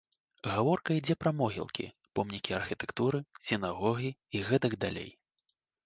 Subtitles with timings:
[0.51, 1.85] Гаворка ідзе пра могілкі,
[2.21, 3.17] помнікі архітэктуры,
[3.49, 5.09] сінагогі і гэтак далей.